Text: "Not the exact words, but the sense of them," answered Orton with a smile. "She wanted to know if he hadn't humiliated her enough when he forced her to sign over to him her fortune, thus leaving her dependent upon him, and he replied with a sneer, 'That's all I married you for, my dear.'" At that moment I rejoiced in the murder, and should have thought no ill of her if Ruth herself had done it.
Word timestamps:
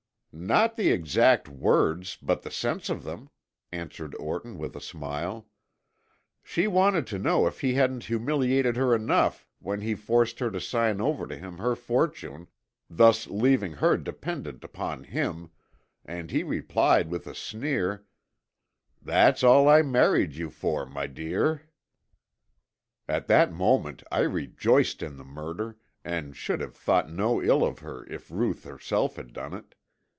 "Not 0.33 0.77
the 0.77 0.91
exact 0.91 1.49
words, 1.49 2.17
but 2.21 2.41
the 2.41 2.51
sense 2.51 2.89
of 2.89 3.03
them," 3.03 3.29
answered 3.73 4.15
Orton 4.15 4.57
with 4.57 4.77
a 4.77 4.81
smile. 4.81 5.49
"She 6.41 6.67
wanted 6.67 7.05
to 7.07 7.19
know 7.19 7.47
if 7.47 7.59
he 7.59 7.73
hadn't 7.73 8.05
humiliated 8.05 8.77
her 8.77 8.95
enough 8.95 9.45
when 9.59 9.81
he 9.81 9.93
forced 9.93 10.39
her 10.39 10.49
to 10.49 10.61
sign 10.61 11.01
over 11.01 11.27
to 11.27 11.37
him 11.37 11.57
her 11.57 11.75
fortune, 11.75 12.47
thus 12.89 13.27
leaving 13.27 13.73
her 13.73 13.97
dependent 13.97 14.63
upon 14.63 15.03
him, 15.03 15.51
and 16.05 16.31
he 16.31 16.43
replied 16.43 17.09
with 17.09 17.27
a 17.27 17.35
sneer, 17.35 18.05
'That's 19.01 19.43
all 19.43 19.67
I 19.67 19.81
married 19.81 20.35
you 20.35 20.49
for, 20.49 20.85
my 20.85 21.07
dear.'" 21.07 21.63
At 23.05 23.27
that 23.27 23.51
moment 23.51 24.01
I 24.09 24.19
rejoiced 24.21 25.03
in 25.03 25.17
the 25.17 25.25
murder, 25.25 25.77
and 26.05 26.37
should 26.37 26.61
have 26.61 26.75
thought 26.77 27.11
no 27.11 27.43
ill 27.43 27.65
of 27.65 27.79
her 27.79 28.05
if 28.05 28.31
Ruth 28.31 28.63
herself 28.63 29.17
had 29.17 29.33
done 29.33 29.53
it. 29.53 29.75